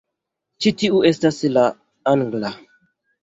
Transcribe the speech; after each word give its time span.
Ĉi 0.65 0.71
tiu 0.83 1.01
estas 1.09 1.37
en 1.49 1.53
la 1.57 1.67
angla 2.13 2.53